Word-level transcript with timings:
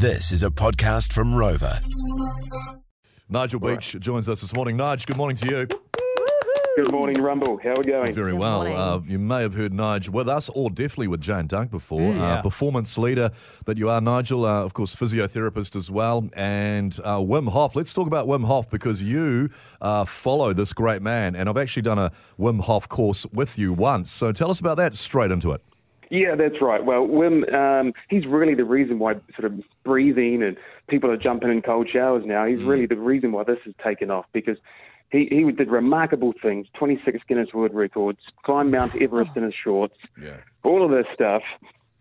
This 0.00 0.32
is 0.32 0.42
a 0.42 0.48
podcast 0.48 1.12
from 1.12 1.34
Rover. 1.34 1.78
Nigel 3.28 3.60
Beach 3.60 3.94
joins 4.00 4.30
us 4.30 4.40
this 4.40 4.56
morning. 4.56 4.78
Nigel, 4.78 5.04
good 5.08 5.18
morning 5.18 5.36
to 5.36 5.48
you. 5.50 5.66
Good 6.74 6.90
morning, 6.90 7.20
Rumble. 7.20 7.58
How 7.62 7.72
are 7.72 7.74
we 7.76 7.84
going? 7.84 8.14
Very 8.14 8.32
Good 8.32 8.40
well. 8.40 8.66
Uh, 8.66 9.00
you 9.06 9.18
may 9.18 9.42
have 9.42 9.52
heard 9.52 9.74
Nigel 9.74 10.14
with 10.14 10.26
us, 10.26 10.48
or 10.48 10.70
definitely 10.70 11.08
with 11.08 11.20
Jane 11.20 11.46
Dunk 11.48 11.70
before. 11.70 12.14
Mm, 12.14 12.18
uh, 12.18 12.40
performance 12.40 12.96
leader 12.96 13.30
that 13.66 13.76
you 13.76 13.90
are, 13.90 14.00
Nigel. 14.00 14.46
Uh, 14.46 14.64
of 14.64 14.72
course, 14.72 14.96
physiotherapist 14.96 15.76
as 15.76 15.90
well. 15.90 16.30
And 16.32 16.98
uh, 17.04 17.18
Wim 17.18 17.50
Hof. 17.50 17.76
Let's 17.76 17.92
talk 17.92 18.06
about 18.06 18.26
Wim 18.26 18.46
Hof 18.46 18.70
because 18.70 19.02
you 19.02 19.50
uh, 19.82 20.06
follow 20.06 20.54
this 20.54 20.72
great 20.72 21.02
man. 21.02 21.36
And 21.36 21.46
I've 21.46 21.58
actually 21.58 21.82
done 21.82 21.98
a 21.98 22.10
Wim 22.38 22.62
Hof 22.62 22.88
course 22.88 23.26
with 23.34 23.58
you 23.58 23.74
once. 23.74 24.10
So 24.10 24.32
tell 24.32 24.50
us 24.50 24.60
about 24.60 24.78
that 24.78 24.94
straight 24.94 25.30
into 25.30 25.52
it. 25.52 25.60
Yeah, 26.10 26.34
that's 26.34 26.60
right. 26.60 26.84
Well, 26.84 27.06
Wim, 27.06 27.52
um, 27.54 27.92
he's 28.08 28.26
really 28.26 28.54
the 28.54 28.64
reason 28.64 28.98
why 28.98 29.14
sort 29.38 29.44
of 29.44 29.62
breathing 29.84 30.42
and 30.42 30.56
people 30.88 31.10
are 31.10 31.16
jumping 31.16 31.50
in 31.50 31.62
cold 31.62 31.88
showers 31.88 32.24
now. 32.26 32.44
He's 32.46 32.62
really 32.62 32.86
the 32.86 32.96
reason 32.96 33.30
why 33.30 33.44
this 33.44 33.58
has 33.64 33.74
taken 33.82 34.10
off 34.10 34.26
because 34.32 34.58
he, 35.12 35.28
he 35.30 35.50
did 35.52 35.70
remarkable 35.70 36.32
things 36.42 36.66
26 36.74 37.20
Guinness 37.28 37.54
World 37.54 37.74
Records, 37.74 38.18
climbed 38.42 38.72
Mount 38.72 39.00
Everest 39.00 39.36
in 39.36 39.44
his 39.44 39.54
shorts, 39.64 39.96
Yeah. 40.20 40.38
all 40.64 40.84
of 40.84 40.90
this 40.90 41.06
stuff. 41.14 41.42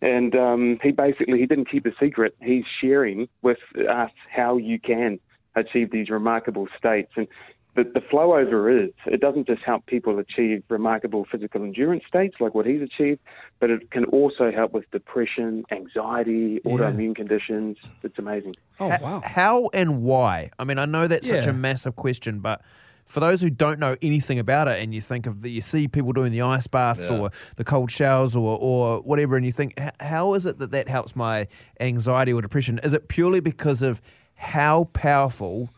And 0.02 0.36
um, 0.36 0.80
he 0.82 0.92
basically 0.92 1.40
he 1.40 1.46
didn't 1.46 1.70
keep 1.70 1.86
a 1.86 1.92
secret. 2.00 2.36
He's 2.42 2.64
sharing 2.82 3.28
with 3.42 3.58
us 3.90 4.12
how 4.34 4.58
you 4.58 4.80
can 4.80 5.20
achieve 5.56 5.92
these 5.92 6.10
remarkable 6.10 6.68
states. 6.78 7.12
And 7.16 7.28
the, 7.76 7.84
the 7.84 8.02
flow 8.02 8.36
over 8.36 8.70
is 8.70 8.90
it 9.06 9.22
doesn't 9.22 9.48
just 9.48 9.62
help 9.64 9.86
people 9.86 10.20
achieve 10.20 10.64
remarkable 10.70 11.26
physical 11.32 11.64
endurance 11.64 12.04
states 12.08 12.36
like 12.40 12.54
what 12.56 12.66
he's 12.66 12.82
achieved, 12.82 13.20
but 13.60 13.70
it 13.70 13.92
can 13.92 14.06
also 14.06 14.52
help 14.52 14.74
with 14.74 14.90
depression, 14.92 15.64
anxiety, 15.72 16.60
autoimmune 16.66 17.16
conditions. 17.16 17.78
It's 18.04 18.18
amazing. 18.18 18.56
Oh, 18.80 18.88
wow. 18.88 19.22
How 19.24 19.70
and 19.74 20.04
why? 20.04 20.50
I 20.58 20.64
mean, 20.64 20.78
I 20.80 20.86
know 20.86 21.08
that's 21.08 21.28
such 21.28 21.46
a 21.46 21.54
massive 21.54 21.96
question, 21.96 22.40
but 22.40 22.62
for 23.06 23.20
those 23.20 23.42
who 23.42 23.50
don't 23.50 23.80
know 23.80 23.96
anything 24.02 24.38
about 24.40 24.68
it, 24.68 24.80
and 24.82 24.94
you 24.94 25.02
think 25.02 25.26
of 25.26 25.42
the, 25.42 25.50
you 25.50 25.62
see 25.62 25.88
people 25.88 26.12
doing 26.12 26.32
the 26.32 26.42
ice 26.42 26.68
baths 26.68 27.10
Yeah. 27.10 27.18
or 27.18 27.32
the 27.56 27.64
cold 27.64 27.90
showers 27.92 28.36
or 28.36 28.58
or 28.60 29.00
whatever, 29.00 29.36
and 29.36 29.46
you 29.46 29.52
think, 29.52 29.74
how 30.00 30.34
is 30.36 30.46
it 30.46 30.60
that 30.60 30.72
that 30.72 30.88
helps 30.88 31.16
my 31.16 31.48
anxiety 31.80 32.34
or 32.34 32.42
depression? 32.42 32.80
Is 32.84 32.94
it 32.94 33.08
purely 33.08 33.40
because 33.40 33.82
of 33.82 34.00
how 34.36 34.86
powerful 34.94 35.70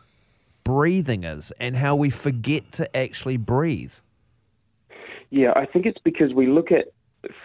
breathing 0.63 1.23
is 1.23 1.51
and 1.59 1.75
how 1.77 1.95
we 1.95 2.09
forget 2.09 2.71
to 2.73 2.97
actually 2.97 3.37
breathe? 3.37 3.93
Yeah, 5.29 5.53
I 5.55 5.65
think 5.65 5.85
it's 5.85 6.01
because 6.03 6.33
we 6.33 6.47
look 6.47 6.71
at 6.71 6.87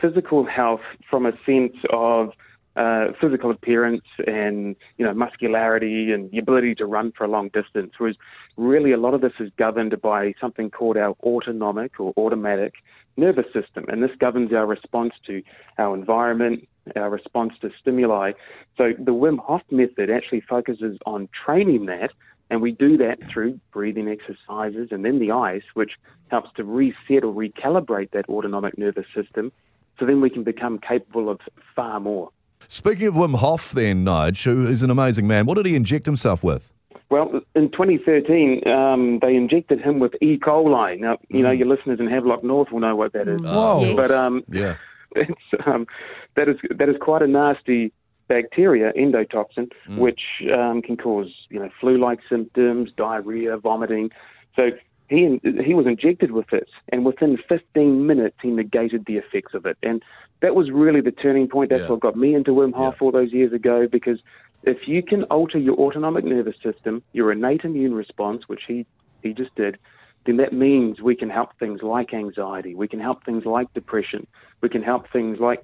physical 0.00 0.44
health 0.44 0.80
from 1.08 1.26
a 1.26 1.32
sense 1.44 1.76
of 1.90 2.32
uh, 2.76 3.06
physical 3.18 3.50
appearance 3.50 4.04
and 4.26 4.76
you 4.98 5.06
know 5.06 5.14
muscularity 5.14 6.12
and 6.12 6.30
the 6.30 6.38
ability 6.38 6.74
to 6.74 6.84
run 6.84 7.10
for 7.16 7.24
a 7.24 7.28
long 7.28 7.48
distance. 7.48 7.92
Whereas 7.96 8.16
really 8.56 8.92
a 8.92 8.98
lot 8.98 9.14
of 9.14 9.22
this 9.22 9.32
is 9.40 9.50
governed 9.56 9.98
by 10.02 10.34
something 10.40 10.70
called 10.70 10.96
our 10.96 11.14
autonomic 11.22 11.98
or 11.98 12.12
automatic 12.18 12.74
nervous 13.16 13.46
system, 13.46 13.86
and 13.88 14.02
this 14.02 14.10
governs 14.18 14.52
our 14.52 14.66
response 14.66 15.14
to 15.26 15.42
our 15.78 15.94
environment, 15.94 16.68
our 16.96 17.08
response 17.08 17.54
to 17.62 17.70
stimuli. 17.80 18.32
So 18.76 18.92
the 18.98 19.14
Wim 19.14 19.38
Hof 19.38 19.62
method 19.70 20.10
actually 20.10 20.42
focuses 20.42 20.98
on 21.06 21.30
training 21.46 21.86
that 21.86 22.10
and 22.50 22.62
we 22.62 22.72
do 22.72 22.96
that 22.98 23.22
through 23.28 23.60
breathing 23.72 24.08
exercises 24.08 24.88
and 24.90 25.04
then 25.04 25.18
the 25.18 25.32
ice, 25.32 25.64
which 25.74 25.92
helps 26.28 26.50
to 26.56 26.64
reset 26.64 27.24
or 27.24 27.32
recalibrate 27.32 28.10
that 28.12 28.28
autonomic 28.28 28.78
nervous 28.78 29.06
system. 29.14 29.52
So 29.98 30.06
then 30.06 30.20
we 30.20 30.30
can 30.30 30.44
become 30.44 30.78
capable 30.78 31.28
of 31.28 31.40
far 31.74 32.00
more. 32.00 32.30
Speaking 32.68 33.06
of 33.06 33.14
Wim 33.14 33.36
Hof, 33.36 33.72
then, 33.72 34.04
Nigel, 34.04 34.54
who 34.54 34.66
is 34.66 34.82
an 34.82 34.90
amazing 34.90 35.26
man, 35.26 35.46
what 35.46 35.54
did 35.54 35.66
he 35.66 35.74
inject 35.74 36.06
himself 36.06 36.42
with? 36.42 36.72
Well, 37.08 37.40
in 37.54 37.70
2013, 37.70 38.66
um, 38.66 39.20
they 39.22 39.36
injected 39.36 39.80
him 39.80 40.00
with 40.00 40.14
E. 40.20 40.38
coli. 40.38 40.98
Now, 40.98 41.18
you 41.28 41.42
know, 41.42 41.52
your 41.52 41.68
listeners 41.68 42.00
in 42.00 42.08
Havelock 42.08 42.42
North 42.42 42.72
will 42.72 42.80
know 42.80 42.96
what 42.96 43.12
that 43.12 43.28
is. 43.28 43.40
Whoa. 43.40 43.80
Yes. 43.84 43.96
But 43.96 44.10
um, 44.10 44.44
Yeah. 44.50 44.76
it's, 45.16 45.66
um, 45.66 45.86
that 46.34 46.48
is 46.48 46.56
that 46.70 46.88
is 46.88 46.96
quite 47.00 47.22
a 47.22 47.26
nasty 47.26 47.92
bacteria, 48.28 48.92
endotoxin, 48.96 49.70
which 49.98 50.20
um, 50.52 50.82
can 50.82 50.96
cause 50.96 51.32
you 51.50 51.58
know 51.58 51.70
flu-like 51.80 52.20
symptoms, 52.28 52.90
diarrhea, 52.96 53.56
vomiting. 53.56 54.10
So 54.54 54.70
he 55.08 55.38
he 55.64 55.74
was 55.74 55.86
injected 55.86 56.32
with 56.32 56.52
it, 56.52 56.68
and 56.92 57.04
within 57.04 57.38
15 57.48 58.06
minutes 58.06 58.36
he 58.42 58.48
negated 58.50 59.04
the 59.06 59.16
effects 59.16 59.54
of 59.54 59.66
it, 59.66 59.76
and 59.82 60.02
that 60.42 60.54
was 60.54 60.70
really 60.70 61.00
the 61.00 61.12
turning 61.12 61.48
point. 61.48 61.70
That's 61.70 61.82
Yeah. 61.82 61.90
what 61.90 62.00
got 62.00 62.16
me 62.16 62.34
into 62.34 62.50
Wim 62.52 62.74
Hof 62.74 62.94
Yeah. 63.00 63.04
all 63.04 63.12
those 63.12 63.32
years 63.32 63.52
ago 63.52 63.86
because 63.90 64.20
if 64.64 64.88
you 64.88 65.02
can 65.02 65.22
alter 65.24 65.58
your 65.58 65.76
autonomic 65.76 66.24
nervous 66.24 66.56
system, 66.62 67.02
your 67.12 67.30
innate 67.32 67.64
immune 67.64 67.94
response, 67.94 68.48
which 68.48 68.62
he 68.66 68.86
he 69.22 69.32
just 69.32 69.54
did, 69.54 69.78
then 70.26 70.36
that 70.38 70.52
means 70.52 71.00
we 71.00 71.14
can 71.16 71.30
help 71.30 71.50
things 71.58 71.82
like 71.82 72.12
anxiety, 72.12 72.74
we 72.74 72.88
can 72.88 73.00
help 73.00 73.24
things 73.24 73.44
like 73.46 73.72
depression, 73.74 74.26
we 74.62 74.68
can 74.68 74.82
help 74.82 75.08
things 75.12 75.38
like 75.38 75.62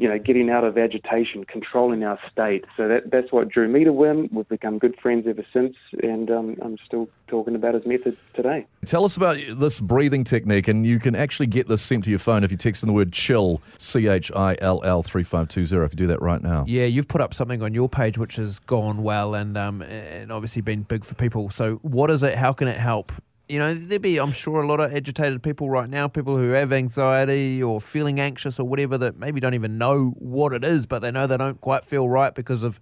you 0.00 0.08
know, 0.08 0.18
getting 0.18 0.48
out 0.48 0.64
of 0.64 0.78
agitation, 0.78 1.44
controlling 1.44 2.04
our 2.04 2.18
state. 2.32 2.64
So 2.74 2.88
that 2.88 3.10
that's 3.10 3.30
what 3.30 3.50
drew 3.50 3.68
me 3.68 3.84
to 3.84 3.92
Wim. 3.92 4.32
We've 4.32 4.48
become 4.48 4.78
good 4.78 4.98
friends 4.98 5.26
ever 5.28 5.44
since, 5.52 5.76
and 6.02 6.30
um, 6.30 6.56
I'm 6.62 6.78
still 6.86 7.10
talking 7.28 7.54
about 7.54 7.74
his 7.74 7.84
method 7.84 8.16
today. 8.32 8.66
Tell 8.86 9.04
us 9.04 9.18
about 9.18 9.36
this 9.56 9.78
breathing 9.78 10.24
technique, 10.24 10.68
and 10.68 10.86
you 10.86 10.98
can 10.98 11.14
actually 11.14 11.48
get 11.48 11.68
this 11.68 11.82
sent 11.82 12.04
to 12.04 12.10
your 12.10 12.18
phone 12.18 12.44
if 12.44 12.50
you 12.50 12.56
text 12.56 12.82
in 12.82 12.86
the 12.86 12.94
word 12.94 13.12
chill, 13.12 13.60
C 13.76 14.08
H 14.08 14.32
I 14.34 14.56
L 14.62 14.80
L 14.84 15.02
3520, 15.02 15.84
if 15.84 15.92
you 15.92 15.96
do 15.96 16.06
that 16.06 16.22
right 16.22 16.42
now. 16.42 16.64
Yeah, 16.66 16.86
you've 16.86 17.08
put 17.08 17.20
up 17.20 17.34
something 17.34 17.62
on 17.62 17.74
your 17.74 17.90
page 17.90 18.16
which 18.16 18.36
has 18.36 18.58
gone 18.58 19.02
well 19.02 19.34
and 19.34 19.58
um, 19.58 19.82
and 19.82 20.32
obviously 20.32 20.62
been 20.62 20.80
big 20.80 21.04
for 21.04 21.14
people. 21.14 21.50
So, 21.50 21.74
what 21.82 22.10
is 22.10 22.22
it? 22.22 22.36
How 22.36 22.54
can 22.54 22.68
it 22.68 22.78
help? 22.78 23.12
You 23.50 23.58
know, 23.58 23.74
there'd 23.74 24.00
be, 24.00 24.18
I'm 24.18 24.30
sure, 24.30 24.62
a 24.62 24.66
lot 24.66 24.78
of 24.78 24.94
agitated 24.94 25.42
people 25.42 25.68
right 25.68 25.90
now, 25.90 26.06
people 26.06 26.36
who 26.36 26.50
have 26.50 26.72
anxiety 26.72 27.60
or 27.60 27.80
feeling 27.80 28.20
anxious 28.20 28.60
or 28.60 28.68
whatever 28.68 28.96
that 28.98 29.18
maybe 29.18 29.40
don't 29.40 29.54
even 29.54 29.76
know 29.76 30.14
what 30.18 30.52
it 30.52 30.62
is, 30.62 30.86
but 30.86 31.00
they 31.00 31.10
know 31.10 31.26
they 31.26 31.36
don't 31.36 31.60
quite 31.60 31.84
feel 31.84 32.08
right 32.08 32.32
because 32.32 32.62
of 32.62 32.78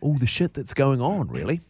all 0.00 0.14
the 0.14 0.26
shit 0.26 0.54
that's 0.54 0.72
going 0.72 1.02
on, 1.02 1.28
really. 1.28 1.60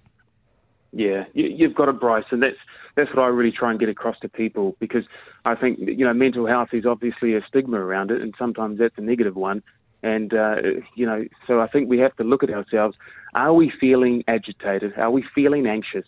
Yeah, 0.93 1.25
you, 1.35 1.49
you've 1.49 1.75
got 1.75 1.89
it, 1.89 1.99
Bryce, 1.99 2.27
and 2.31 2.41
that's 2.41 2.57
that's 2.95 3.11
what 3.11 3.25
I 3.25 3.27
really 3.27 3.51
try 3.51 3.73
and 3.73 3.81
get 3.81 3.89
across 3.89 4.19
to 4.21 4.29
people 4.29 4.77
because 4.79 5.05
I 5.45 5.57
think 5.57 5.81
you 5.81 6.05
know 6.05 6.15
mental 6.15 6.47
health 6.47 6.69
is 6.73 6.87
obviously 6.87 7.35
a 7.35 7.45
stigma 7.47 7.79
around 7.81 8.13
it, 8.13 8.23
and 8.23 8.35
sometimes 8.39 8.79
that's 8.79 8.97
a 8.99 9.01
negative 9.01 9.35
one. 9.35 9.65
And 10.05 10.33
uh, 10.33 10.57
you 10.95 11.07
know, 11.07 11.27
so 11.49 11.61
I 11.61 11.67
think 11.67 11.89
we 11.89 11.99
have 11.99 12.15
to 12.17 12.25
look 12.25 12.45
at 12.45 12.51
ourselves: 12.51 12.97
Are 13.35 13.53
we 13.53 13.73
feeling 13.81 14.23
agitated? 14.29 14.97
Are 14.97 15.11
we 15.11 15.25
feeling 15.35 15.67
anxious? 15.67 16.07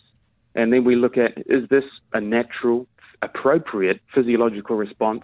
And 0.55 0.71
then 0.73 0.83
we 0.83 0.95
look 0.95 1.17
at: 1.17 1.37
Is 1.45 1.67
this 1.69 1.83
a 2.13 2.21
natural, 2.21 2.87
appropriate 3.21 4.01
physiological 4.13 4.75
response 4.75 5.23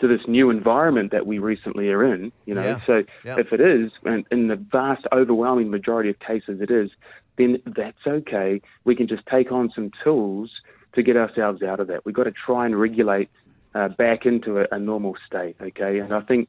to 0.00 0.06
this 0.06 0.20
new 0.28 0.48
environment 0.50 1.10
that 1.10 1.26
we 1.26 1.38
recently 1.38 1.88
are 1.88 2.04
in? 2.04 2.30
You 2.46 2.54
know, 2.54 2.62
Yeah. 2.62 2.80
so 2.86 3.04
Yeah. 3.24 3.36
if 3.38 3.52
it 3.52 3.60
is, 3.60 3.90
and 4.04 4.24
in 4.30 4.48
the 4.48 4.56
vast, 4.56 5.06
overwhelming 5.12 5.70
majority 5.70 6.10
of 6.10 6.18
cases, 6.20 6.60
it 6.60 6.70
is, 6.70 6.90
then 7.36 7.60
that's 7.66 8.06
okay. 8.06 8.60
We 8.84 8.94
can 8.94 9.08
just 9.08 9.26
take 9.26 9.50
on 9.50 9.70
some 9.70 9.90
tools 10.04 10.50
to 10.94 11.02
get 11.02 11.16
ourselves 11.16 11.62
out 11.62 11.80
of 11.80 11.88
that. 11.88 12.04
We've 12.04 12.14
got 12.14 12.24
to 12.24 12.32
try 12.32 12.66
and 12.66 12.78
regulate 12.78 13.28
uh, 13.74 13.88
back 13.88 14.24
into 14.24 14.60
a, 14.60 14.66
a 14.72 14.78
normal 14.78 15.16
state, 15.26 15.56
okay? 15.60 15.98
And 15.98 16.12
I 16.12 16.20
think 16.20 16.48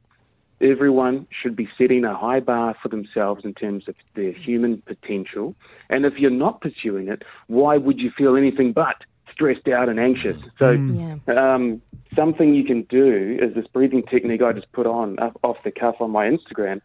everyone 0.62 1.28
should 1.32 1.56
be 1.56 1.70
setting 1.78 2.04
a 2.06 2.16
high 2.16 2.40
bar 2.40 2.76
for 2.82 2.90
themselves 2.90 3.46
in 3.46 3.54
terms 3.54 3.88
of 3.88 3.96
their 4.16 4.32
human 4.32 4.82
potential. 4.82 5.56
And 5.90 6.06
if 6.06 6.18
you're 6.18 6.32
not 6.32 6.62
pursuing 6.62 7.08
it, 7.08 7.24
why 7.48 7.78
would 7.78 8.00
you 8.00 8.12
feel 8.12 8.36
anything 8.36 8.74
but 8.74 9.04
stressed 9.32 9.68
out 9.68 9.90
and 9.90 10.00
anxious? 10.00 10.38
So, 10.58 10.72
Yeah. 10.72 11.16
um, 11.28 11.82
something 12.16 12.54
you 12.54 12.66
can 12.66 12.82
do 12.84 13.38
is 13.42 13.54
this 13.54 13.68
breathing 13.68 14.04
technique 14.04 14.42
I 14.42 14.54
just 14.54 14.72
put 14.72 14.86
on 14.86 15.18
off- 15.20 15.38
off 15.44 15.64
the 15.64 15.72
cuff 15.72 16.02
on 16.02 16.12
my 16.12 16.30
Instagram. 16.30 16.82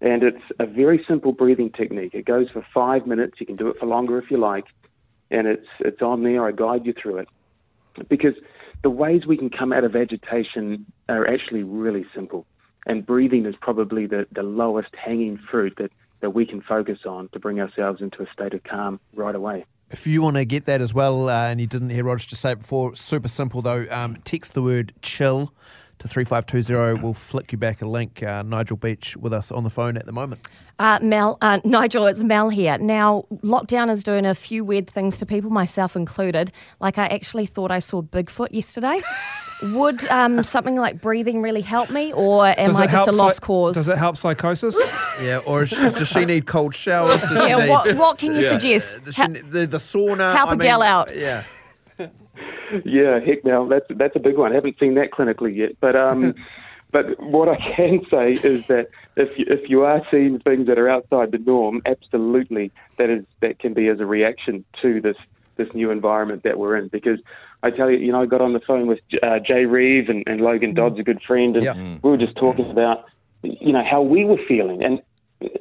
And 0.00 0.22
it's 0.22 0.42
a 0.58 0.64
very 0.64 1.04
simple 1.06 1.32
breathing 1.32 1.70
technique. 1.70 2.14
It 2.14 2.24
goes 2.24 2.48
for 2.48 2.64
five 2.72 3.06
minutes. 3.06 3.38
You 3.38 3.44
can 3.44 3.56
do 3.56 3.68
it 3.68 3.78
for 3.78 3.84
longer 3.84 4.16
if 4.16 4.30
you 4.30 4.38
like. 4.38 4.64
And 5.30 5.46
it's, 5.46 5.66
it's 5.80 6.00
on 6.00 6.22
there. 6.22 6.46
I 6.46 6.52
guide 6.52 6.86
you 6.86 6.94
through 6.94 7.18
it. 7.18 7.28
Because 8.08 8.34
the 8.82 8.88
ways 8.88 9.26
we 9.26 9.36
can 9.36 9.50
come 9.50 9.74
out 9.74 9.84
of 9.84 9.94
agitation 9.94 10.86
are 11.08 11.26
actually 11.26 11.64
really 11.64 12.06
simple. 12.14 12.46
And 12.86 13.04
breathing 13.04 13.46
is 13.46 13.54
probably 13.60 14.06
the, 14.06 14.26
the 14.32 14.42
lowest 14.42 14.94
hanging 14.96 15.38
fruit 15.50 15.74
that, 15.78 15.92
that 16.20 16.30
we 16.30 16.46
can 16.46 16.62
focus 16.62 17.00
on 17.06 17.28
to 17.32 17.38
bring 17.38 17.60
ourselves 17.60 18.00
into 18.00 18.22
a 18.22 18.26
state 18.32 18.54
of 18.54 18.62
calm 18.64 19.00
right 19.14 19.34
away. 19.34 19.64
If 19.90 20.06
you 20.06 20.22
want 20.22 20.36
to 20.36 20.44
get 20.44 20.66
that 20.66 20.80
as 20.80 20.94
well, 20.94 21.28
uh, 21.28 21.48
and 21.48 21.60
you 21.60 21.66
didn't 21.66 21.90
hear 21.90 22.04
Roger 22.04 22.28
just 22.28 22.42
say 22.42 22.52
it 22.52 22.58
before, 22.58 22.94
super 22.94 23.26
simple 23.26 23.60
though. 23.60 23.86
Um, 23.90 24.18
text 24.24 24.54
the 24.54 24.62
word 24.62 24.92
chill 25.02 25.52
to 25.98 26.08
3520. 26.08 27.02
We'll 27.02 27.12
flick 27.12 27.52
you 27.52 27.58
back 27.58 27.82
a 27.82 27.86
link. 27.86 28.22
Uh, 28.22 28.42
Nigel 28.42 28.76
Beach 28.76 29.16
with 29.16 29.32
us 29.32 29.50
on 29.50 29.64
the 29.64 29.70
phone 29.70 29.96
at 29.96 30.06
the 30.06 30.12
moment. 30.12 30.46
Uh, 30.78 30.98
Mel, 31.02 31.38
uh, 31.42 31.60
Nigel, 31.64 32.06
it's 32.06 32.22
Mel 32.22 32.48
here. 32.48 32.78
Now, 32.78 33.26
lockdown 33.42 33.90
is 33.90 34.02
doing 34.02 34.24
a 34.24 34.34
few 34.34 34.64
weird 34.64 34.88
things 34.88 35.18
to 35.18 35.26
people, 35.26 35.50
myself 35.50 35.94
included. 35.94 36.52
Like, 36.80 36.96
I 36.96 37.06
actually 37.06 37.46
thought 37.46 37.70
I 37.70 37.80
saw 37.80 38.00
Bigfoot 38.00 38.52
yesterday. 38.52 39.00
Would 39.62 40.06
um, 40.08 40.42
something 40.42 40.76
like 40.76 41.00
breathing 41.00 41.42
really 41.42 41.60
help 41.60 41.90
me, 41.90 42.12
or 42.14 42.46
am 42.46 42.76
I 42.76 42.86
just 42.86 43.08
a 43.08 43.12
lost 43.12 43.36
psy- 43.36 43.46
cause? 43.46 43.74
Does 43.74 43.88
it 43.88 43.98
help 43.98 44.16
psychosis? 44.16 44.76
Yeah, 45.22 45.40
or 45.46 45.64
is 45.64 45.68
she, 45.68 45.76
does 45.90 46.08
she 46.08 46.24
need 46.24 46.46
cold 46.46 46.74
showers? 46.74 47.20
Does 47.20 47.28
she 47.28 47.34
yeah, 47.50 47.56
need, 47.58 47.68
what, 47.68 47.94
what 47.96 48.16
can 48.18 48.34
you 48.34 48.40
Yeah. 48.40 48.48
suggest? 48.48 49.04
does 49.04 49.14
she 49.14 49.20
Ha- 49.20 49.28
need- 49.28 49.50
the, 49.50 49.66
the 49.66 49.76
sauna? 49.76 50.34
help 50.34 50.48
I 50.50 50.54
a 50.54 50.56
gal 50.56 50.82
out. 50.82 51.14
Yeah. 51.14 51.42
Yeah, 52.84 53.18
heck 53.20 53.44
now, 53.44 53.66
that's 53.66 53.84
that's 53.90 54.14
a 54.16 54.20
big 54.20 54.36
one. 54.38 54.52
I 54.52 54.54
haven't 54.54 54.78
seen 54.78 54.94
that 54.94 55.10
clinically 55.10 55.54
yet, 55.54 55.72
but 55.80 55.96
um, 55.96 56.34
but 56.92 57.20
what 57.20 57.48
I 57.48 57.56
can 57.56 58.00
say 58.10 58.32
is 58.32 58.68
that 58.68 58.88
if 59.16 59.36
you, 59.36 59.44
if 59.48 59.68
you 59.68 59.82
are 59.82 60.00
seeing 60.10 60.38
things 60.38 60.68
that 60.68 60.78
are 60.78 60.88
outside 60.88 61.32
the 61.32 61.38
norm, 61.38 61.82
absolutely 61.84 62.70
that 62.96 63.10
is 63.10 63.24
that 63.40 63.58
can 63.58 63.74
be 63.74 63.88
as 63.88 63.98
a 64.00 64.06
reaction 64.06 64.64
to 64.82 65.00
this 65.00 65.16
this 65.62 65.72
new 65.74 65.90
environment 65.90 66.42
that 66.44 66.58
we're 66.58 66.76
in. 66.76 66.88
Because 66.88 67.18
I 67.62 67.70
tell 67.70 67.90
you, 67.90 67.98
you 67.98 68.12
know, 68.12 68.22
I 68.22 68.26
got 68.26 68.40
on 68.40 68.52
the 68.52 68.60
phone 68.60 68.86
with 68.86 69.00
uh, 69.22 69.38
Jay 69.46 69.64
Reeve 69.66 70.08
and, 70.08 70.22
and 70.26 70.40
Logan 70.40 70.74
Dodd's 70.74 70.98
a 70.98 71.02
good 71.02 71.20
friend, 71.28 71.56
and 71.56 71.64
Yeah. 71.64 71.74
we 72.02 72.10
were 72.10 72.16
just 72.26 72.36
talking 72.36 72.70
about 72.70 73.04
you 73.42 73.72
know 73.72 73.84
how 73.92 74.00
we 74.02 74.24
were 74.24 74.40
feeling 74.48 74.82
and. 74.82 75.00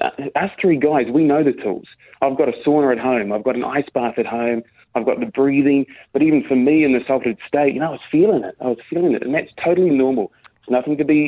uh, 0.01 0.09
Us 0.35 0.51
three 0.61 0.77
guys, 0.77 1.05
we 1.19 1.23
know 1.23 1.41
the 1.41 1.53
tools. 1.53 1.87
I've 2.21 2.37
got 2.37 2.49
a 2.49 2.55
sauna 2.65 2.91
at 2.91 2.99
home. 2.99 3.31
I've 3.31 3.45
got 3.49 3.55
an 3.55 3.63
ice 3.63 3.89
bath 3.93 4.15
at 4.17 4.25
home. 4.25 4.61
I've 4.95 5.05
got 5.05 5.21
the 5.21 5.25
breathing. 5.27 5.85
But 6.11 6.21
even 6.21 6.43
for 6.49 6.55
me 6.57 6.83
in 6.83 6.91
this 6.91 7.03
altered 7.07 7.37
state, 7.47 7.73
you 7.73 7.79
know, 7.79 7.87
I 7.87 7.91
was 7.91 8.07
feeling 8.11 8.43
it. 8.43 8.55
I 8.59 8.67
was 8.73 8.77
feeling 8.89 9.13
it, 9.13 9.23
and 9.23 9.33
that's 9.33 9.51
totally 9.63 9.91
normal. 9.91 10.33
It's 10.59 10.69
nothing 10.69 10.97
to 10.97 11.05
be, 11.05 11.21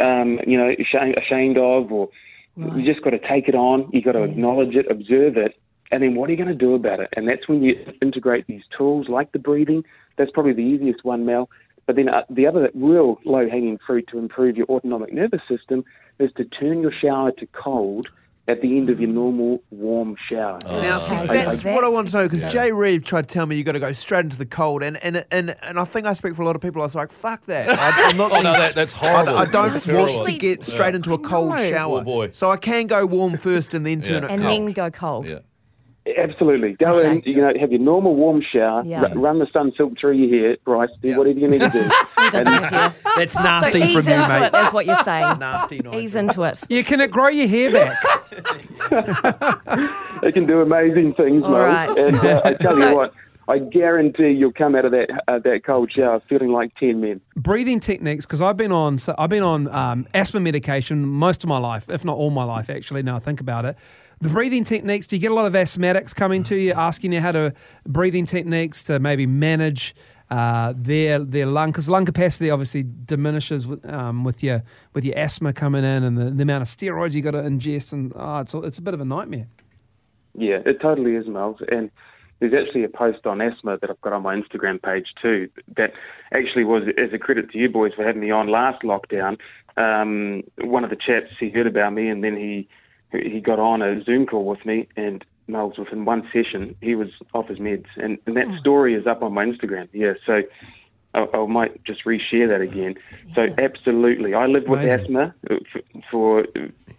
um, 0.00 0.38
you 0.46 0.56
know, 0.56 0.70
ashamed, 0.84 1.16
ashamed 1.18 1.58
of, 1.58 1.92
or 1.92 2.08
you 2.56 2.82
just 2.90 3.02
got 3.04 3.10
to 3.10 3.18
take 3.18 3.48
it 3.48 3.54
on. 3.54 3.88
You 3.92 4.00
got 4.00 4.12
to 4.12 4.22
acknowledge 4.22 4.74
it, 4.74 4.90
observe 4.90 5.36
it, 5.36 5.52
and 5.90 6.02
then 6.02 6.14
what 6.14 6.28
are 6.28 6.32
you 6.32 6.36
going 6.38 6.48
to 6.48 6.54
do 6.54 6.74
about 6.74 7.00
it? 7.00 7.08
And 7.16 7.28
that's 7.28 7.48
when 7.48 7.62
you 7.62 7.74
integrate 8.00 8.46
these 8.46 8.62
tools 8.76 9.08
like 9.08 9.32
the 9.32 9.38
breathing. 9.38 9.84
That's 10.16 10.30
probably 10.30 10.52
the 10.52 10.62
easiest 10.62 11.04
one, 11.04 11.24
Mel. 11.24 11.48
But 11.86 11.96
then 11.96 12.08
uh, 12.08 12.22
the 12.30 12.46
other 12.46 12.70
real 12.74 13.18
low 13.24 13.48
hanging 13.48 13.78
fruit 13.84 14.06
to 14.12 14.18
improve 14.18 14.56
your 14.56 14.66
autonomic 14.66 15.12
nervous 15.12 15.40
system 15.48 15.84
is 16.18 16.30
to 16.36 16.44
turn 16.44 16.82
your 16.82 16.92
shower 16.92 17.32
to 17.32 17.46
cold 17.46 18.08
at 18.50 18.60
the 18.62 18.76
end 18.76 18.90
of 18.90 18.98
your 19.00 19.08
normal 19.08 19.62
warm 19.70 20.16
shower. 20.28 20.58
Now, 20.66 20.98
see, 20.98 21.14
Okay, 21.14 21.26
that's 21.26 21.64
what 21.64 21.84
I 21.84 21.88
want 21.88 22.08
to 22.08 22.16
know 22.16 22.28
because 22.28 22.52
Jay 22.52 22.72
Reeve 22.72 23.04
tried 23.04 23.28
to 23.28 23.32
tell 23.32 23.46
me 23.46 23.54
you 23.56 23.62
got 23.64 23.72
to 23.72 23.80
go 23.80 23.92
straight 23.92 24.24
into 24.24 24.38
the 24.38 24.46
cold, 24.46 24.82
and 24.82 25.02
and 25.04 25.24
and 25.30 25.54
and 25.62 25.78
I 25.78 25.84
think 25.84 26.06
I 26.06 26.12
speak 26.14 26.34
for 26.34 26.42
a 26.42 26.44
lot 26.44 26.56
of 26.56 26.62
people. 26.62 26.82
I 26.82 26.84
was 26.84 26.94
like, 26.96 27.12
"Fuck 27.12 27.42
that! 27.46 27.68
I, 27.70 28.10
I'm 28.10 28.16
not 28.16 28.32
Oh, 28.34 28.40
no, 28.40 28.52
that- 28.52 28.74
that's 28.74 28.92
horrible. 28.92 29.36
I, 29.36 29.42
I 29.42 29.44
don't 29.46 29.72
That's 29.72 29.90
want 29.92 30.08
terrible. 30.10 30.24
to 30.26 30.38
get 30.38 30.64
straight 30.64 30.94
into 30.96 31.14
a 31.14 31.18
cold 31.18 31.58
shower. 31.60 32.00
Oh, 32.00 32.04
boy. 32.04 32.30
So 32.32 32.50
I 32.50 32.56
can 32.56 32.86
go 32.88 33.06
warm 33.06 33.36
first 33.36 33.72
and 33.74 33.86
then 33.86 34.02
turn 34.02 34.22
Yeah. 34.24 34.28
it 34.30 34.32
and 34.32 34.42
cold. 34.42 34.52
then 34.52 34.72
go 34.72 34.90
cold. 34.90 35.42
Yeah. 36.16 36.22
Absolutely. 36.22 36.72
Go 36.74 36.96
Okay. 36.96 37.10
in, 37.10 37.22
you 37.24 37.40
know, 37.42 37.52
have 37.58 37.70
your 37.72 37.80
normal 37.80 38.14
warm 38.14 38.42
shower, 38.52 38.82
Yeah. 38.84 39.02
r- 39.02 39.18
run 39.18 39.38
the 39.38 39.46
Sunsilk 39.46 39.98
through 40.00 40.12
your 40.12 40.30
hair, 40.48 40.56
Bryce, 40.64 40.88
do 41.02 41.08
Yeah. 41.08 41.18
whatever 41.18 41.38
you 41.38 41.48
need 41.48 41.60
to 41.62 41.70
do. 41.70 41.80
He 42.20 42.30
doesn't 42.30 42.52
have 42.52 42.94
you. 42.94 43.10
That's 43.16 43.32
So 43.34 43.42
nasty 43.42 43.78
ease 43.80 43.92
from 44.04 44.12
you, 44.12 44.18
mate. 44.28 44.50
it, 44.52 44.54
is 44.66 44.72
what 44.72 44.86
you're 44.86 44.94
saying. 44.96 45.38
Nasty, 45.40 45.78
Nigel. 45.78 46.00
Ease 46.00 46.14
into 46.16 46.42
it. 46.42 46.62
yeah, 46.68 46.82
can 46.82 47.00
it 47.00 47.10
grow 47.10 47.28
your 47.28 47.48
hair 47.48 47.72
back? 47.72 47.96
it 50.22 50.32
can 50.34 50.46
do 50.46 50.60
amazing 50.60 51.14
things, 51.14 51.42
All 51.44 51.50
Mo. 51.50 51.58
right. 51.58 51.96
And 51.96 52.16
uh, 52.16 52.42
I 52.44 52.54
tell 52.54 52.76
So- 52.76 52.90
you 52.90 52.96
what, 52.96 53.12
I 53.48 53.58
guarantee 53.58 54.28
you'll 54.30 54.52
come 54.52 54.76
out 54.76 54.84
of 54.84 54.92
that 54.92 55.08
uh, 55.26 55.40
that 55.40 55.64
cold 55.64 55.90
shower 55.90 56.20
feeling 56.28 56.50
like 56.52 56.72
ten 56.76 57.00
men. 57.00 57.20
breathing 57.36 57.80
techniques 57.80 58.24
because 58.24 58.40
I've 58.40 58.56
been 58.56 58.70
on 58.70 58.96
so 58.96 59.12
I've 59.18 59.30
been 59.30 59.42
on 59.42 59.66
um, 59.74 60.06
asthma 60.14 60.38
medication 60.38 61.04
most 61.04 61.42
of 61.42 61.48
my 61.48 61.58
life, 61.58 61.90
if 61.90 62.04
not 62.04 62.16
all 62.16 62.30
my 62.30 62.44
life, 62.44 62.70
actually. 62.70 63.02
Now 63.02 63.16
I 63.16 63.18
think 63.18 63.40
about 63.40 63.64
it, 63.64 63.76
the 64.20 64.28
breathing 64.28 64.64
techniques. 64.64 65.06
Do 65.06 65.16
you 65.16 65.22
get 65.22 65.30
a 65.30 65.34
lot 65.34 65.46
of 65.46 65.54
asthmatics 65.54 66.14
coming 66.14 66.42
to 66.44 66.56
you 66.56 66.72
asking 66.72 67.12
you 67.12 67.20
how 67.20 67.32
to 67.32 67.54
breathing 67.86 68.26
techniques 68.26 68.84
to 68.84 68.98
maybe 68.98 69.26
manage 69.26 69.94
uh, 70.30 70.72
their 70.76 71.18
their 71.18 71.46
lung 71.46 71.70
because 71.70 71.88
lung 71.88 72.04
capacity 72.04 72.50
obviously 72.50 72.84
diminishes 73.04 73.66
with 73.66 73.84
um, 73.90 74.22
with 74.22 74.42
your 74.42 74.62
with 74.94 75.04
your 75.04 75.18
asthma 75.18 75.52
coming 75.52 75.84
in 75.84 76.04
and 76.04 76.16
the, 76.16 76.30
the 76.30 76.42
amount 76.42 76.62
of 76.62 76.68
steroids 76.68 77.14
you 77.14 77.22
got 77.22 77.32
to 77.32 77.42
ingest 77.42 77.92
and 77.92 78.12
oh, 78.14 78.38
it's 78.38 78.54
a- 78.54 78.60
it's 78.62 78.78
a 78.78 78.82
bit 78.82 78.94
of 78.94 79.00
a 79.00 79.04
nightmare. 79.04 79.46
Yeah, 80.34 80.58
it 80.64 80.80
totally 80.80 81.16
is, 81.16 81.26
Miles. 81.26 81.56
And 81.72 81.90
there's 82.38 82.54
actually 82.54 82.84
a 82.84 82.88
post 82.88 83.26
on 83.26 83.40
asthma 83.40 83.78
that 83.78 83.90
I've 83.90 84.00
got 84.02 84.12
on 84.12 84.22
my 84.22 84.36
Instagram 84.36 84.80
page 84.80 85.06
too. 85.20 85.48
That 85.76 85.92
actually 86.32 86.64
was 86.64 86.84
as 86.96 87.12
a 87.12 87.18
credit 87.18 87.50
to 87.50 87.58
you 87.58 87.68
boys 87.68 87.92
for 87.94 88.04
having 88.04 88.20
me 88.20 88.30
on 88.30 88.48
last 88.48 88.82
lockdown. 88.82 89.38
Um, 89.76 90.42
one 90.60 90.84
of 90.84 90.90
the 90.90 90.96
chaps 90.96 91.32
he 91.40 91.50
heard 91.50 91.66
about 91.66 91.92
me, 91.92 92.08
and 92.08 92.22
then 92.22 92.36
he 92.36 92.68
he 93.12 93.40
got 93.40 93.58
on 93.58 93.82
a 93.82 94.02
Zoom 94.04 94.26
call 94.26 94.44
with 94.44 94.64
me, 94.64 94.88
and 94.96 95.24
Miles 95.48 95.78
within 95.78 96.04
one 96.04 96.28
session 96.32 96.76
he 96.80 96.94
was 96.94 97.08
off 97.34 97.48
his 97.48 97.58
meds, 97.58 97.86
and, 97.96 98.18
and 98.26 98.36
that 98.36 98.46
story 98.60 98.94
is 98.94 99.06
up 99.06 99.22
on 99.22 99.32
my 99.32 99.44
Instagram. 99.44 99.88
Yeah, 99.92 100.14
so. 100.26 100.42
I, 101.12 101.26
I 101.34 101.44
might 101.46 101.82
just 101.82 102.04
reshare 102.04 102.46
that 102.46 102.60
again. 102.60 102.94
So 103.34 103.52
absolutely, 103.58 104.32
I 104.32 104.46
lived 104.46 104.68
with 104.68 104.78
Amazing. 104.78 105.00
asthma 105.00 105.34
uh, 105.50 105.56
for, 105.72 105.82
for 106.08 106.46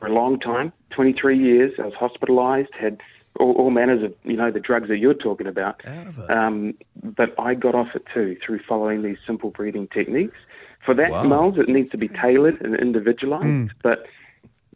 for 0.01 0.07
a 0.07 0.11
long 0.11 0.37
time, 0.39 0.73
23 0.89 1.37
years. 1.37 1.71
I 1.79 1.83
was 1.83 1.93
hospitalised, 1.93 2.73
had 2.77 2.99
all, 3.39 3.53
all 3.53 3.69
manners 3.69 4.03
of 4.03 4.13
you 4.23 4.35
know 4.35 4.49
the 4.49 4.59
drugs 4.59 4.89
that 4.89 4.97
you're 4.97 5.13
talking 5.13 5.47
about. 5.47 5.85
Out 5.85 6.07
of 6.07 6.19
it. 6.19 6.29
Um, 6.29 6.73
but 7.01 7.39
I 7.39 7.53
got 7.53 7.75
off 7.75 7.95
it 7.95 8.03
too 8.13 8.35
through 8.45 8.59
following 8.67 9.03
these 9.03 9.17
simple 9.25 9.51
breathing 9.51 9.87
techniques. 9.87 10.37
For 10.85 10.95
that, 10.95 11.11
Wow. 11.11 11.23
Miles, 11.23 11.57
it 11.59 11.69
needs 11.69 11.91
to 11.91 11.97
be 11.97 12.07
tailored 12.07 12.59
and 12.61 12.75
individualised. 12.75 13.71
But 13.83 14.07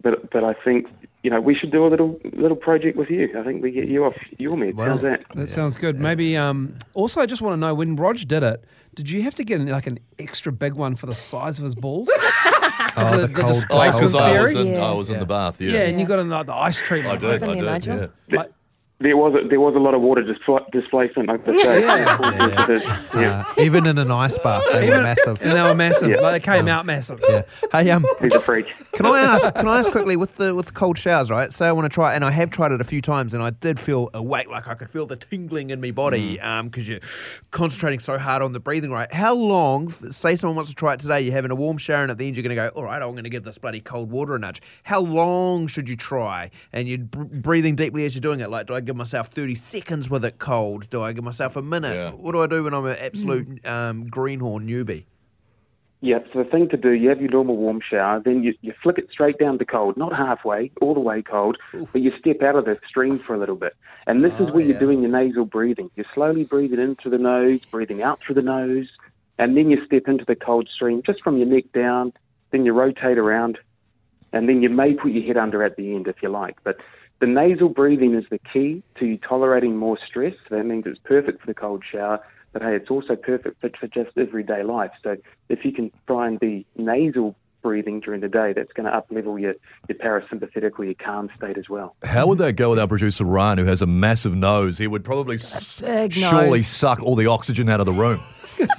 but 0.01 0.29
but 0.31 0.43
I 0.43 0.53
think 0.53 0.87
you 1.25 1.31
know 1.31 1.41
we 1.41 1.55
should 1.55 1.71
do 1.71 1.85
a 1.85 1.89
little 1.89 2.19
little 2.33 2.55
project 2.55 2.95
with 2.97 3.09
you. 3.09 3.23
I 3.37 3.43
think 3.43 3.63
we 3.63 3.71
get 3.71 3.87
you 3.87 4.05
off 4.05 4.15
your 4.37 4.55
meds. 4.55 4.75
Well, 4.75 4.89
How's 4.91 5.01
that? 5.01 5.23
That 5.33 5.47
sounds 5.47 5.75
good. 5.75 5.99
Maybe. 5.99 6.37
Um, 6.37 6.75
also, 6.93 7.19
I 7.19 7.25
just 7.25 7.41
want 7.41 7.53
to 7.53 7.57
know 7.57 7.73
when 7.73 7.95
Rog 7.95 8.17
did 8.19 8.43
it. 8.43 8.63
Did 8.93 9.09
you 9.09 9.23
have 9.23 9.33
to 9.35 9.43
get 9.43 9.59
like 9.61 9.87
an 9.87 9.97
extra 10.19 10.51
big 10.51 10.73
one 10.75 10.93
for 10.95 11.07
the 11.07 11.15
size 11.15 11.57
of 11.57 11.63
his 11.65 11.75
balls? 11.75 12.09
Oh, 12.97 13.11
the- 13.11 13.21
the 13.21 13.27
the 13.27 13.41
cold 13.41 13.53
displacement 13.53 13.65
Oh, 13.67 13.89
cold 13.91 13.91
because 13.99 14.15
I 14.15 14.41
was 14.41 14.55
in, 14.55 14.67
Yeah. 14.67 14.85
I 14.85 14.93
was 14.93 15.09
in 15.09 15.19
the 15.19 15.25
bath. 15.25 15.59
Yeah, 15.59 15.71
Yeah, 15.73 15.79
and 15.87 15.99
you 15.99 16.05
got 16.05 16.19
in 16.19 16.29
like 16.29 16.45
the 16.45 16.53
ice 16.53 16.81
I 16.81 16.85
treatment. 16.85 17.19
did. 17.19 17.43
Open 17.43 17.49
I 17.67 17.79
there, 17.79 17.79
did. 17.79 18.09
Yeah. 18.29 18.37
Like, 18.37 18.51
There 18.99 19.17
was 19.17 19.35
a, 19.35 19.45
there 19.49 19.59
was 19.59 19.75
a 19.75 19.79
lot 19.79 19.93
of 19.93 19.99
water 20.01 20.23
displ- 20.23 20.71
displacement. 20.71 21.29
I 21.29 21.35
the 21.35 21.51
to 21.51 22.79
say. 22.79 23.21
yeah. 23.21 23.43
Uh, 23.45 23.61
even 23.61 23.87
in 23.87 23.97
an 23.97 24.09
ice 24.09 24.37
bath, 24.37 24.63
they 24.71 24.89
were 24.89 25.03
massive. 25.03 25.41
and 25.41 25.51
they 25.51 25.61
were 25.61 25.75
massive. 25.75 26.09
Yeah. 26.11 26.21
Like, 26.21 26.41
they 26.41 26.53
came 26.57 26.69
out 26.69 26.85
massive. 26.85 27.19
Yeah. 27.27 27.41
Hey, 27.73 27.91
um, 27.91 28.05
He's 28.21 28.33
a 28.35 28.39
freak. 28.39 28.67
Can 28.93 29.05
I 29.05 29.19
ask? 29.19 29.53
Can 29.53 29.67
I 29.67 29.79
ask 29.79 29.91
quickly 29.91 30.15
with 30.15 30.37
the 30.37 30.55
with 30.55 30.67
the 30.67 30.71
cold 30.71 30.97
showers? 30.97 31.29
Right. 31.29 31.51
Say 31.51 31.67
I 31.67 31.73
want 31.73 31.83
to 31.85 31.93
try, 31.93 32.15
and 32.15 32.23
I 32.23 32.31
have 32.31 32.49
tried 32.49 32.71
it 32.71 32.79
a 32.79 32.85
few 32.85 33.01
times, 33.01 33.33
and 33.33 33.43
I 33.43 33.49
did 33.49 33.77
feel 33.81 34.09
awake, 34.13 34.49
like 34.49 34.69
I 34.69 34.75
could 34.75 34.89
feel 34.89 35.05
the 35.05 35.17
tingling 35.17 35.71
in 35.71 35.81
my 35.81 35.91
body, 35.91 36.39
um, 36.39 36.69
because 36.69 36.87
you're 36.87 36.99
concentrating 37.51 37.99
so 37.99 38.17
hard 38.17 38.41
on 38.41 38.53
the 38.53 38.61
breathing. 38.61 38.91
Right. 38.91 39.13
How 39.13 39.35
long? 39.35 39.89
Say 39.89 40.35
someone 40.37 40.55
wants 40.55 40.69
to 40.69 40.75
try 40.75 40.93
it 40.93 41.01
today. 41.01 41.19
You're 41.19 41.33
having 41.33 41.51
a 41.51 41.55
warm 41.55 41.77
shower, 41.77 42.03
and 42.03 42.11
at 42.11 42.17
the 42.17 42.27
end 42.27 42.37
you're 42.37 42.43
going 42.43 42.55
to 42.55 42.69
go, 42.69 42.69
all 42.69 42.85
right, 42.85 43.01
I'm 43.01 43.11
going 43.11 43.25
to 43.25 43.29
give 43.29 43.43
this 43.43 43.57
bloody 43.57 43.81
cold 43.81 44.09
water 44.09 44.35
a 44.35 44.39
nudge. 44.39 44.61
How 44.83 45.01
long 45.01 45.67
should 45.67 45.89
you 45.89 45.97
try? 45.97 46.49
And 46.71 46.87
you're 46.87 46.99
br- 46.99 47.23
breathing 47.23 47.75
deeply 47.75 48.05
as 48.05 48.15
you're 48.15 48.21
doing 48.21 48.39
it. 48.39 48.49
Like, 48.49 48.67
do 48.67 48.73
I 48.73 48.84
give 48.85 48.95
myself 48.95 49.27
30 49.27 49.55
seconds 49.55 50.09
with 50.09 50.23
it 50.25 50.39
cold? 50.39 50.89
Do 50.89 51.01
I 51.01 51.11
give 51.13 51.23
myself 51.23 51.55
a 51.55 51.61
minute? 51.61 51.95
Yeah. 51.95 52.11
What 52.11 52.31
do 52.33 52.41
I 52.41 52.47
do 52.47 52.63
when 52.63 52.73
I'm 52.73 52.85
an 52.85 52.97
absolute 52.99 53.65
um, 53.65 54.07
greenhorn 54.07 54.67
newbie? 54.67 55.05
Yeah, 56.01 56.19
so 56.31 56.43
the 56.43 56.49
thing 56.49 56.69
to 56.69 56.77
do, 56.77 56.91
you 56.91 57.09
have 57.09 57.19
your 57.19 57.31
normal 57.31 57.57
warm 57.57 57.79
shower, 57.81 58.19
then 58.23 58.43
you, 58.43 58.53
you 58.61 58.73
flick 58.83 58.99
it 58.99 59.09
straight 59.09 59.39
down 59.39 59.57
to 59.57 59.65
cold, 59.65 59.97
not 59.97 60.15
halfway, 60.15 60.69
all 60.79 60.93
the 60.93 60.99
way 60.99 61.23
cold, 61.23 61.57
but 61.71 61.99
you 62.01 62.11
step 62.19 62.43
out 62.43 62.55
of 62.55 62.65
the 62.65 62.77
stream 62.87 63.17
for 63.17 63.33
a 63.33 63.39
little 63.39 63.55
bit. 63.55 63.75
And 64.05 64.23
this 64.23 64.33
is 64.33 64.49
Oh, 64.49 64.53
where 64.53 64.61
yeah. 64.63 64.71
you're 64.71 64.79
doing 64.79 65.01
your 65.01 65.09
nasal 65.09 65.45
breathing. 65.45 65.89
You're 65.95 66.05
slowly 66.13 66.43
breathing 66.43 66.79
in 66.79 66.95
through 66.95 67.11
the 67.11 67.17
nose, 67.17 67.61
breathing 67.65 68.03
out 68.03 68.19
through 68.21 68.35
the 68.35 68.43
nose, 68.43 68.87
and 69.39 69.57
then 69.57 69.71
you 69.71 69.83
step 69.85 70.03
into 70.07 70.25
the 70.25 70.35
cold 70.35 70.69
stream 70.73 71.01
just 71.03 71.23
from 71.23 71.37
your 71.37 71.47
neck 71.47 71.71
down, 71.73 72.13
then 72.51 72.65
you 72.65 72.73
rotate 72.73 73.17
around, 73.17 73.57
and 74.31 74.47
then 74.47 74.61
you 74.61 74.69
may 74.69 74.93
put 74.93 75.11
your 75.11 75.23
head 75.23 75.37
under 75.37 75.63
at 75.63 75.75
the 75.75 75.95
end 75.95 76.07
if 76.07 76.21
you 76.21 76.29
like. 76.29 76.57
But 76.63 76.77
the 77.19 77.27
nasal 77.27 77.69
breathing 77.69 78.13
is 78.13 78.25
the 78.29 78.39
key 78.51 78.83
to 78.99 79.05
you 79.05 79.17
tolerating 79.17 79.77
more 79.77 79.97
stress. 80.05 80.33
So 80.49 80.55
That 80.55 80.65
means 80.65 80.85
it's 80.85 80.99
perfect 80.99 81.41
for 81.41 81.47
the 81.47 81.53
cold 81.53 81.83
shower, 81.89 82.19
but 82.53 82.61
hey, 82.61 82.75
it's 82.75 82.89
also 82.91 83.15
perfect 83.15 83.61
for, 83.61 83.69
for 83.79 83.87
just 83.87 84.17
everyday 84.17 84.63
life. 84.63 84.91
So 85.03 85.15
if 85.49 85.63
you 85.65 85.71
can 85.71 85.91
try 86.07 86.27
and 86.27 86.39
be 86.39 86.65
nasal 86.77 87.35
breathing 87.61 87.99
during 87.99 88.21
the 88.21 88.27
day, 88.29 88.53
that's 88.53 88.71
going 88.73 88.85
to 88.85 88.95
up 88.95 89.07
level 89.09 89.39
your, 89.39 89.55
your 89.87 89.97
parasympathetic 89.97 90.77
or 90.77 90.85
your 90.85 90.93
calm 90.93 91.29
state 91.35 91.57
as 91.57 91.67
well. 91.67 91.95
How 92.03 92.27
would 92.27 92.37
that 92.37 92.53
go 92.53 92.69
with 92.71 92.79
our 92.79 92.87
producer 92.87 93.23
Ryan, 93.25 93.57
who 93.59 93.65
has 93.65 93.81
a 93.81 93.87
massive 93.87 94.35
nose? 94.35 94.77
He 94.77 94.85
would 94.87 95.03
probably 95.03 95.35
s- 95.35 95.81
surely 96.11 96.61
suck 96.61 97.01
all 97.01 97.15
the 97.15 97.25
oxygen 97.27 97.69
out 97.69 97.79
of 97.79 97.85
the 97.85 97.91
room. 97.93 98.19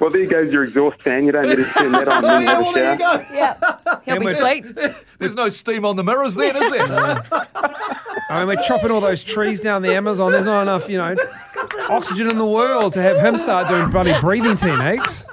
Well, 0.00 0.10
there 0.10 0.26
goes 0.26 0.52
your 0.52 0.62
exhaust 0.62 1.02
fan. 1.02 1.24
You 1.26 1.32
don't 1.32 1.48
need 1.48 1.56
to 1.56 1.64
turn 1.64 1.90
that 1.92 2.06
on 2.06 2.22
when 2.22 2.42
you 2.42 2.46
have 2.48 2.60
a 2.60 2.72
shower. 2.72 2.96
go. 2.96 3.34
Yeah. 3.34 3.58
He'll 4.08 4.20
be 4.20 4.26
we're- 4.26 4.62
sweet. 4.62 4.94
There's 5.18 5.34
no 5.34 5.48
steam 5.48 5.84
on 5.84 5.96
the 5.96 6.04
mirrors 6.04 6.34
then, 6.34 6.56
is 6.56 6.70
there? 6.70 7.22
I 8.30 8.38
mean, 8.40 8.48
we're 8.48 8.62
chopping 8.62 8.90
all 8.90 9.00
those 9.00 9.24
trees 9.24 9.60
down 9.60 9.82
the 9.82 9.94
Amazon. 9.94 10.32
There's 10.32 10.46
not 10.46 10.62
enough, 10.62 10.88
you 10.88 10.98
know, 10.98 11.14
oxygen 11.88 12.28
in 12.30 12.36
the 12.36 12.46
world 12.46 12.92
to 12.94 13.02
have 13.02 13.24
him 13.24 13.38
start 13.38 13.68
doing 13.68 13.90
bloody 13.90 14.12
breathing 14.20 14.56
techniques. 14.56 15.24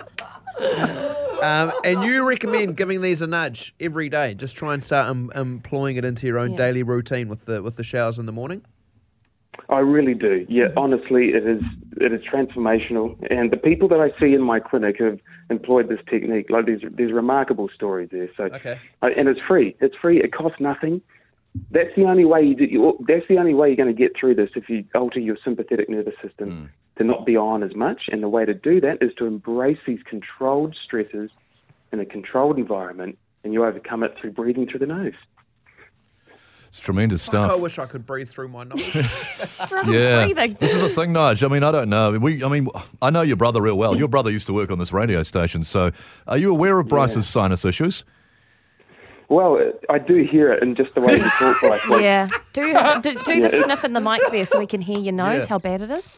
Um, 1.43 1.71
and 1.83 2.01
you 2.03 2.27
recommend 2.27 2.77
giving 2.77 3.01
these 3.01 3.21
a 3.21 3.27
nudge 3.27 3.75
every 3.79 4.09
day. 4.09 4.33
Just 4.33 4.55
try 4.55 4.73
and 4.73 4.83
start 4.83 5.09
um, 5.09 5.31
employing 5.35 5.97
it 5.97 6.05
into 6.05 6.25
your 6.25 6.39
own 6.39 6.51
Yeah. 6.51 6.57
daily 6.57 6.83
routine 6.83 7.27
with 7.27 7.45
the 7.45 7.61
with 7.61 7.75
the 7.75 7.83
showers 7.83 8.17
in 8.17 8.25
the 8.25 8.31
morning. 8.31 8.63
I 9.69 9.79
really 9.79 10.13
do. 10.13 10.45
Yeah, 10.47 10.67
honestly, 10.77 11.29
it 11.29 11.45
is 11.45 11.61
it 11.97 12.11
is 12.13 12.21
transformational. 12.21 13.15
And 13.31 13.51
the 13.51 13.57
people 13.57 13.87
that 13.89 13.99
I 13.99 14.17
see 14.19 14.33
in 14.33 14.41
my 14.41 14.59
clinic 14.59 14.99
have 14.99 15.19
employed 15.49 15.89
this 15.89 15.99
technique. 16.09 16.47
Like 16.49 16.65
there's 16.65 16.81
there's 16.91 17.11
remarkable 17.11 17.69
stories 17.73 18.09
there. 18.11 18.29
So 18.37 18.43
Okay. 18.45 18.79
uh, 19.01 19.09
and 19.17 19.27
it's 19.27 19.39
free. 19.47 19.75
It's 19.79 19.95
free. 19.95 20.21
It 20.21 20.33
costs 20.33 20.59
nothing. 20.59 21.01
That's 21.71 21.95
the 21.95 22.03
only 22.03 22.25
way 22.25 22.43
you, 22.43 22.55
do, 22.55 22.65
you 22.65 23.05
that's 23.07 23.27
the 23.29 23.37
only 23.37 23.53
way 23.53 23.69
you're 23.69 23.77
going 23.77 23.93
to 23.93 23.97
get 23.97 24.11
through 24.19 24.35
this 24.35 24.49
if 24.55 24.69
you 24.69 24.83
alter 24.93 25.19
your 25.19 25.37
sympathetic 25.43 25.89
nervous 25.89 26.15
system 26.21 26.69
to 26.97 27.03
not 27.03 27.25
be 27.25 27.37
on 27.37 27.63
as 27.63 27.73
much. 27.75 28.03
And 28.11 28.21
the 28.21 28.29
way 28.29 28.45
to 28.45 28.53
do 28.53 28.81
that 28.81 28.97
is 29.01 29.13
to 29.19 29.25
embrace 29.25 29.79
these 29.87 29.99
controlled 30.03 30.75
stresses 30.83 31.31
in 31.93 31.99
a 32.01 32.05
controlled 32.05 32.57
environment, 32.57 33.17
and 33.43 33.53
you 33.53 33.63
overcome 33.65 34.03
it 34.03 34.15
through 34.19 34.31
breathing 34.31 34.67
through 34.67 34.79
the 34.79 34.85
nose. 34.85 35.13
It's 36.75 36.81
tremendous 36.81 37.25
Fuck, 37.25 37.31
stuff. 37.35 37.51
I 37.51 37.55
wish 37.55 37.79
I 37.79 37.85
could 37.85 38.05
breathe 38.05 38.27
through 38.27 38.49
my 38.49 38.65
nose. 38.65 38.83
Struggles 39.49 39.95
Yeah, 39.95 40.25
breathing. 40.25 40.57
this 40.59 40.73
is 40.73 40.81
the 40.81 40.89
thing, 40.89 41.13
Nige. 41.13 41.41
I 41.41 41.47
mean, 41.47 41.63
I 41.63 41.71
don't 41.71 41.87
know. 41.87 42.19
We, 42.19 42.43
I 42.43 42.49
mean, 42.49 42.67
I 43.01 43.09
know 43.11 43.21
your 43.21 43.37
brother 43.37 43.61
real 43.61 43.77
well. 43.77 43.95
Your 43.95 44.09
brother 44.09 44.29
used 44.29 44.45
to 44.47 44.53
work 44.53 44.69
on 44.71 44.77
this 44.77 44.91
radio 44.91 45.23
station. 45.23 45.63
So, 45.63 45.91
are 46.27 46.37
you 46.37 46.51
aware 46.51 46.77
of 46.77 46.89
Bryce's 46.89 47.27
sinus 47.29 47.63
issues? 47.63 48.03
Well, 49.29 49.71
I 49.89 49.99
do 49.99 50.23
hear 50.29 50.51
it 50.51 50.61
in 50.63 50.75
just 50.75 50.95
the 50.95 50.99
way 51.01 51.13
you 51.15 51.23
talk, 51.39 51.63
like, 51.63 51.87
like 51.87 52.01
Yeah. 52.01 52.27
Do 52.51 52.61
do, 52.63 52.73
do 52.73 52.73
the 52.73 53.31
Yeah, 53.31 53.35
it's- 53.45 53.63
sniff 53.63 53.85
in 53.85 53.93
the 53.93 54.01
mic 54.01 54.19
there 54.31 54.45
so 54.45 54.59
we 54.59 54.67
can 54.67 54.81
hear 54.81 54.99
your 54.99 55.13
nose, 55.13 55.43
Yeah. 55.43 55.47
how 55.47 55.59
bad 55.59 55.79
it 55.81 55.89
is. 55.89 56.09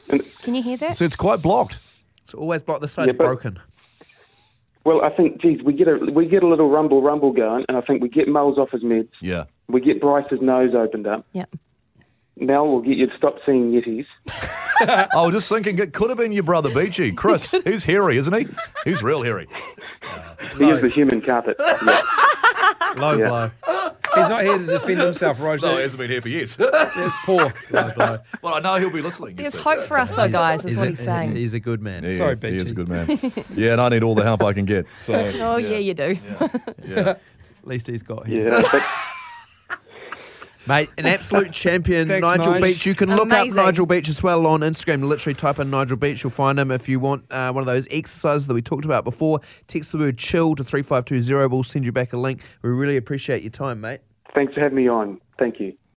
Can 0.41 0.55
you 0.55 0.63
hear 0.63 0.77
that? 0.77 0.95
So 0.95 1.05
it's 1.05 1.15
quite 1.15 1.39
blocked. 1.43 1.77
it's 2.23 2.33
always 2.33 2.63
blocked. 2.63 2.81
The 2.81 2.87
side's 2.87 3.09
Yeah, 3.09 3.13
but- 3.13 3.25
broken. 3.25 3.59
Well, 4.85 5.03
I 5.03 5.09
think, 5.11 5.39
geez, 5.39 5.61
we 5.61 5.73
get 5.73 5.87
a 5.87 5.97
we 5.97 6.25
get 6.25 6.41
a 6.43 6.47
little 6.47 6.69
rumble 6.71 7.01
rumble 7.03 7.31
going, 7.33 7.65
and 7.67 7.77
I 7.77 7.81
think 7.81 8.01
we 8.01 8.07
get 8.09 8.27
Mel's 8.27 8.57
off 8.57 8.71
his 8.71 8.83
meds. 8.83 9.09
Yeah. 9.21 9.43
We 9.69 9.81
get 9.81 9.99
Bryce's 10.01 10.41
nose 10.41 10.73
opened 10.73 11.07
up. 11.07 11.25
Yeah. 11.33 11.45
Mel 12.39 12.67
will 12.67 12.81
get 12.81 12.97
you 12.97 13.07
to 13.07 13.17
stop 13.17 13.37
seeing 13.45 13.71
yetis. 13.71 14.05
I 14.79 15.07
was 15.25 15.33
just 15.33 15.49
thinking 15.49 15.79
it 15.79 15.91
could 15.93 16.09
have 16.09 16.19
been 16.19 16.31
your 16.31 16.43
brother 16.43 16.69
Beachy. 16.73 17.11
Chris, 17.15 17.51
he's 17.65 17.83
hairy, 17.83 18.17
isn't 18.17 18.33
he? 18.33 18.47
He's 18.83 19.01
real 19.03 19.23
hairy. 19.23 19.47
He 20.57 20.69
is 20.69 20.81
the 20.81 20.87
human 20.89 21.21
carpet. 21.21 21.57
Yeah. 21.59 22.01
Low 22.95 23.17
Yeah. 23.17 23.27
blow. 23.27 23.51
He's 24.15 24.29
not 24.29 24.43
here 24.43 24.57
to 24.57 24.65
defend 24.65 24.99
himself, 24.99 25.41
Roger. 25.41 25.65
No, 25.67 25.75
he 25.75 25.81
hasn't 25.81 25.99
been 25.99 26.09
here 26.09 26.21
for 26.21 26.29
years. 26.29 26.55
that's 26.55 27.15
poor. 27.25 27.53
Low 27.71 27.91
blow. 27.91 28.19
well, 28.41 28.53
I 28.53 28.59
know 28.59 28.75
he'll 28.79 28.89
be 28.91 29.01
listening. 29.01 29.35
There's 29.35 29.55
see. 29.55 29.61
hope 29.61 29.83
for 29.83 29.97
us, 29.97 30.15
though, 30.15 30.29
guys, 30.29 30.59
is 30.63 30.71
He's 30.71 30.77
what 30.79 30.87
a- 30.87 30.89
he's 30.91 30.99
saying. 30.99 31.35
He's 31.35 31.53
a 31.53 31.59
good 31.59 31.81
man. 31.81 32.03
Yeah, 32.03 32.11
Sorry, 32.11 32.37
he 32.39 32.47
is 32.57 32.71
a 32.71 32.75
good 32.75 32.87
man. 32.87 33.19
Yeah, 33.55 33.73
and 33.73 33.81
I 33.81 33.89
need 33.89 34.03
all 34.03 34.15
the 34.15 34.23
help 34.23 34.41
I 34.43 34.53
can 34.53 34.65
get. 34.65 34.85
So, 34.95 35.13
Oh, 35.41 35.57
yeah, 35.57 35.77
you 35.77 35.93
do. 35.93 36.17
yeah. 36.85 37.09
At 37.09 37.19
least 37.63 37.87
he's 37.87 38.03
got 38.03 38.27
him. 38.27 38.45
Yeah. 38.47 38.61
But 40.67 40.73
Mate, 40.73 40.89
an 40.97 41.05
absolute 41.05 41.51
champion, 41.63 42.07
Thanks, 42.07 42.25
Nigel 42.25 42.53
Nige. 42.53 42.61
Beach. 42.61 42.85
You 42.85 42.95
can 42.95 43.15
look 43.15 43.31
up 43.31 43.47
Nigel 43.49 43.85
Beach 43.85 44.09
as 44.09 44.21
well 44.21 44.45
on 44.45 44.61
Instagram. 44.61 45.03
Literally 45.03 45.33
type 45.33 45.59
in 45.59 45.69
Nigel 45.69 45.97
Beach. 45.97 46.23
You'll 46.23 46.31
find 46.31 46.59
him. 46.59 46.71
If 46.71 46.89
you 46.89 46.99
want 46.99 47.25
uh, 47.31 47.51
one 47.51 47.61
of 47.61 47.65
those 47.65 47.87
exercises 47.89 48.47
that 48.47 48.53
we 48.53 48.61
talked 48.61 48.85
about 48.85 49.03
before, 49.03 49.39
text 49.67 49.91
the 49.91 49.97
word 49.97 50.17
chill 50.17 50.55
to 50.55 50.63
3520. 50.63 51.47
We'll 51.47 51.63
send 51.63 51.85
you 51.85 51.91
back 51.91 52.13
a 52.13 52.17
link. 52.17 52.41
We 52.61 52.69
really 52.69 52.97
appreciate 52.97 53.43
your 53.43 53.51
time, 53.51 53.81
mate. 53.81 54.01
thanks 54.35 54.53
for 54.53 54.59
having 54.59 54.77
me 54.77 54.87
on. 54.87 55.19
Thank 55.39 55.59
you. 55.59 55.73